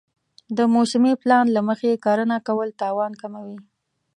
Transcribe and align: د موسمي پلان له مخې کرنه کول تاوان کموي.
د 0.57 0.59
موسمي 0.75 1.13
پلان 1.21 1.45
له 1.55 1.61
مخې 1.69 2.01
کرنه 2.05 2.37
کول 2.47 2.69
تاوان 2.81 3.11
کموي. 3.21 3.57